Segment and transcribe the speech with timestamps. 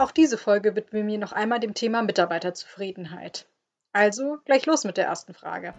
[0.00, 3.44] Auch diese Folge widmen wir noch einmal dem Thema Mitarbeiterzufriedenheit.
[3.92, 5.74] Also gleich los mit der ersten Frage.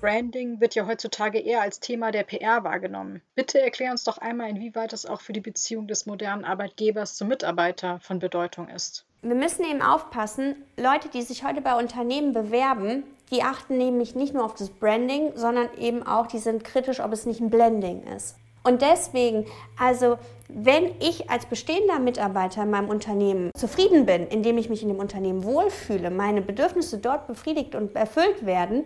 [0.00, 3.20] Branding wird ja heutzutage eher als Thema der PR wahrgenommen.
[3.34, 7.28] Bitte erklär uns doch einmal, inwieweit es auch für die Beziehung des modernen Arbeitgebers zum
[7.28, 9.04] Mitarbeiter von Bedeutung ist.
[9.20, 14.32] Wir müssen eben aufpassen, Leute, die sich heute bei Unternehmen bewerben, die achten nämlich nicht
[14.32, 18.02] nur auf das Branding, sondern eben auch, die sind kritisch, ob es nicht ein Blending
[18.16, 18.36] ist.
[18.62, 19.46] Und deswegen,
[19.78, 20.18] also
[20.54, 24.98] wenn ich als bestehender Mitarbeiter in meinem Unternehmen zufrieden bin, indem ich mich in dem
[24.98, 28.84] Unternehmen wohlfühle, meine Bedürfnisse dort befriedigt und erfüllt werden,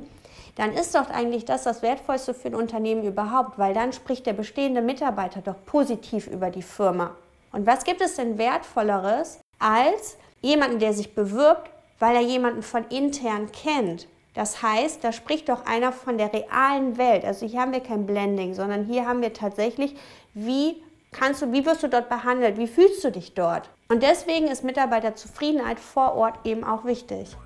[0.57, 4.35] dann ist doch eigentlich das das Wertvollste für ein Unternehmen überhaupt, weil dann spricht der
[4.35, 7.15] bestehende Mitarbeiter doch positiv über die Firma.
[7.53, 12.85] Und was gibt es denn wertvolleres als jemanden, der sich bewirbt, weil er jemanden von
[12.89, 14.07] intern kennt?
[14.35, 17.25] Das heißt, da spricht doch einer von der realen Welt.
[17.25, 19.95] Also hier haben wir kein Blending, sondern hier haben wir tatsächlich,
[20.35, 20.83] wie
[21.15, 23.71] kannst du, wie wirst du dort behandelt, wie fühlst du dich dort?
[23.89, 27.37] Und deswegen ist Mitarbeiterzufriedenheit vor Ort eben auch wichtig.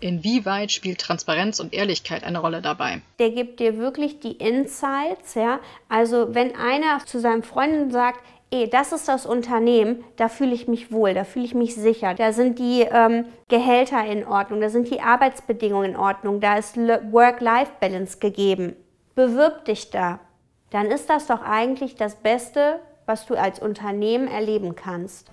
[0.00, 3.02] Inwieweit spielt Transparenz und Ehrlichkeit eine Rolle dabei?
[3.18, 5.58] Der gibt dir wirklich die Insights, ja.
[5.88, 8.20] Also wenn einer zu seinem Freundin sagt,
[8.50, 12.14] ey, das ist das Unternehmen, da fühle ich mich wohl, da fühle ich mich sicher.
[12.14, 16.76] Da sind die ähm, Gehälter in Ordnung, da sind die Arbeitsbedingungen in Ordnung, da ist
[16.76, 18.76] Work-Life-Balance gegeben.
[19.16, 20.20] Bewirb dich da.
[20.70, 25.30] Dann ist das doch eigentlich das Beste, was du als Unternehmen erleben kannst.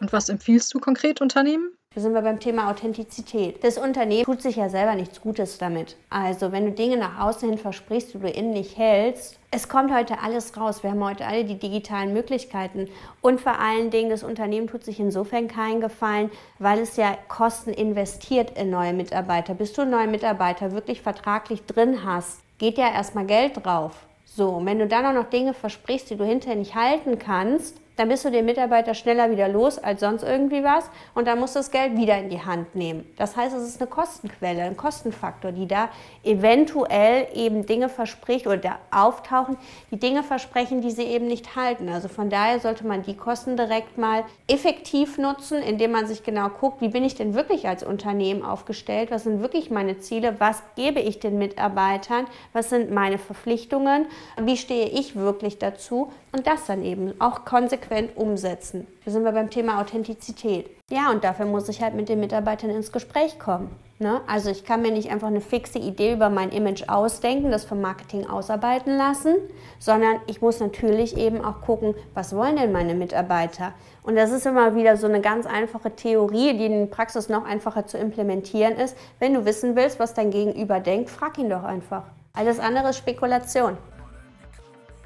[0.00, 1.70] Und was empfiehlst du konkret Unternehmen?
[1.92, 3.64] Da sind wir beim Thema Authentizität.
[3.64, 5.96] Das Unternehmen tut sich ja selber nichts Gutes damit.
[6.08, 9.92] Also wenn du Dinge nach außen hin versprichst, die du innen nicht hältst, es kommt
[9.92, 10.84] heute alles raus.
[10.84, 12.88] Wir haben heute alle die digitalen Möglichkeiten.
[13.20, 16.30] Und vor allen Dingen, das Unternehmen tut sich insofern keinen Gefallen,
[16.60, 19.54] weil es ja Kosten investiert in neue Mitarbeiter.
[19.54, 24.06] Bis du einen neuen Mitarbeiter wirklich vertraglich drin hast, geht ja erstmal Geld drauf.
[24.32, 27.80] So, und wenn du dann auch noch Dinge versprichst, die du hinterher nicht halten kannst,
[28.00, 30.88] dann bist du den Mitarbeiter schneller wieder los als sonst irgendwie was.
[31.14, 33.04] Und dann musst du das Geld wieder in die Hand nehmen.
[33.18, 35.90] Das heißt, es ist eine Kostenquelle, ein Kostenfaktor, die da
[36.24, 39.58] eventuell eben Dinge verspricht oder da auftauchen,
[39.90, 41.90] die Dinge versprechen, die sie eben nicht halten.
[41.90, 46.48] Also von daher sollte man die Kosten direkt mal effektiv nutzen, indem man sich genau
[46.48, 50.62] guckt, wie bin ich denn wirklich als Unternehmen aufgestellt, was sind wirklich meine Ziele, was
[50.74, 54.06] gebe ich den Mitarbeitern, was sind meine Verpflichtungen,
[54.40, 56.10] wie stehe ich wirklich dazu?
[56.32, 58.86] Und das dann eben auch konsequent umsetzen.
[59.04, 60.70] Da sind wir beim Thema Authentizität.
[60.90, 63.70] Ja, und dafür muss ich halt mit den Mitarbeitern ins Gespräch kommen.
[63.98, 64.22] Ne?
[64.26, 67.82] Also ich kann mir nicht einfach eine fixe Idee über mein Image ausdenken, das vom
[67.82, 69.34] Marketing ausarbeiten lassen,
[69.78, 73.74] sondern ich muss natürlich eben auch gucken, was wollen denn meine Mitarbeiter?
[74.02, 77.44] Und das ist immer wieder so eine ganz einfache Theorie, die in der Praxis noch
[77.44, 78.96] einfacher zu implementieren ist.
[79.18, 82.04] Wenn du wissen willst, was dein Gegenüber denkt, frag ihn doch einfach.
[82.32, 83.76] Alles andere ist Spekulation.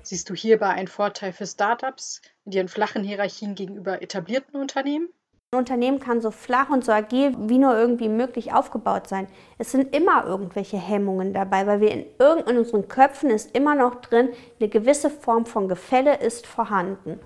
[0.05, 5.09] Siehst du hierbei einen Vorteil für Startups mit ihren flachen Hierarchien gegenüber etablierten Unternehmen?
[5.51, 9.29] Ein Unternehmen kann so flach und so agil wie nur irgendwie möglich aufgebaut sein.
[9.57, 12.05] Es sind immer irgendwelche Hemmungen dabei, weil wir in,
[12.47, 14.29] in unseren Köpfen ist immer noch drin,
[14.61, 17.19] eine gewisse Form von Gefälle ist vorhanden.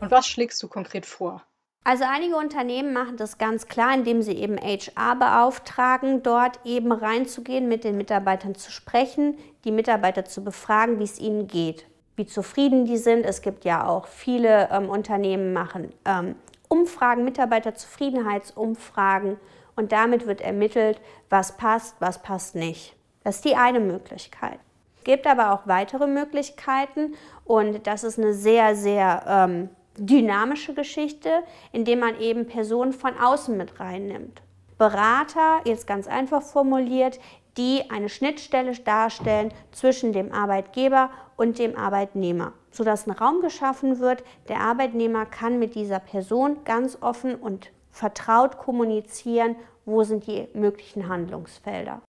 [0.00, 1.44] Und was schlägst du konkret vor?
[1.84, 7.68] Also einige Unternehmen machen das ganz klar, indem sie eben HR beauftragen, dort eben reinzugehen,
[7.68, 12.84] mit den Mitarbeitern zu sprechen, die Mitarbeiter zu befragen, wie es ihnen geht, wie zufrieden
[12.84, 13.24] die sind.
[13.24, 16.36] Es gibt ja auch viele ähm, Unternehmen machen ähm,
[16.68, 19.38] Umfragen, Mitarbeiterzufriedenheitsumfragen
[19.74, 21.00] und damit wird ermittelt,
[21.30, 22.94] was passt, was passt nicht.
[23.24, 24.58] Das ist die eine Möglichkeit.
[24.98, 31.30] Es gibt aber auch weitere Möglichkeiten und das ist eine sehr, sehr ähm, dynamische Geschichte,
[31.72, 34.42] indem man eben Personen von außen mit reinnimmt.
[34.78, 37.20] Berater, jetzt ganz einfach formuliert,
[37.56, 44.24] die eine Schnittstelle darstellen zwischen dem Arbeitgeber und dem Arbeitnehmer, sodass ein Raum geschaffen wird.
[44.48, 51.08] Der Arbeitnehmer kann mit dieser Person ganz offen und vertraut kommunizieren, wo sind die möglichen
[51.08, 52.00] Handlungsfelder.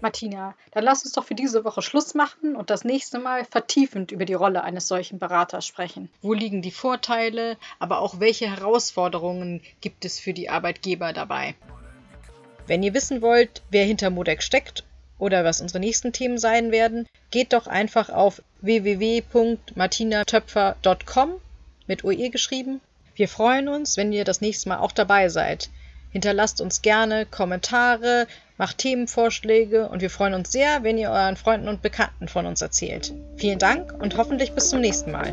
[0.00, 4.12] Martina, dann lass uns doch für diese Woche Schluss machen und das nächste Mal vertiefend
[4.12, 6.08] über die Rolle eines solchen Beraters sprechen.
[6.22, 11.54] Wo liegen die Vorteile, aber auch welche Herausforderungen gibt es für die Arbeitgeber dabei?
[12.66, 14.84] Wenn ihr wissen wollt, wer hinter Modex steckt
[15.18, 21.32] oder was unsere nächsten Themen sein werden, geht doch einfach auf www.martinatöpfer.com
[21.86, 22.80] mit OE geschrieben.
[23.14, 25.70] Wir freuen uns, wenn ihr das nächste Mal auch dabei seid.
[26.10, 28.26] Hinterlasst uns gerne Kommentare,
[28.60, 32.60] macht Themenvorschläge und wir freuen uns sehr, wenn ihr euren Freunden und Bekannten von uns
[32.60, 33.14] erzählt.
[33.36, 35.32] Vielen Dank und hoffentlich bis zum nächsten Mal.